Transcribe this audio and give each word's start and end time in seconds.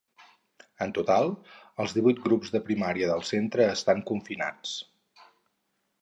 En 0.85 0.93
total, 0.97 1.29
els 1.83 1.93
divuit 1.97 2.23
grups 2.25 2.53
de 2.57 2.63
primària 2.71 3.13
del 3.13 3.23
centre 3.33 3.71
estan 3.77 4.05
confinats. 4.11 4.77